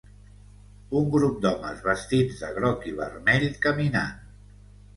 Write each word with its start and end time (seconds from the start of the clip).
un 0.99 1.05
grup 1.15 1.35
d'homes 1.43 1.85
vestits 1.89 2.41
de 2.41 2.51
groc 2.57 2.89
i 2.93 2.97
vermell 3.03 3.49
caminant. 3.69 4.21